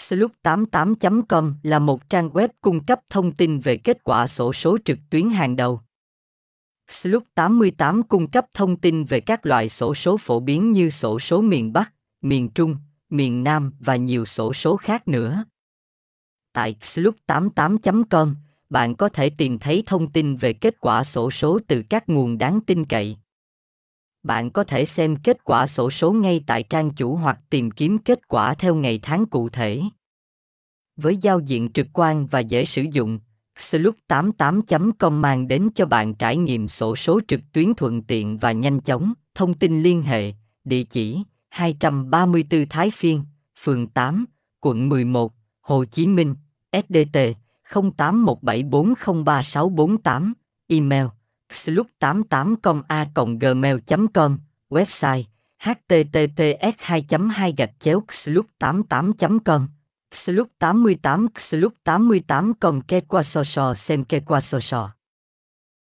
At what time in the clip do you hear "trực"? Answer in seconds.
4.84-4.98, 31.74-31.86, 37.28-37.40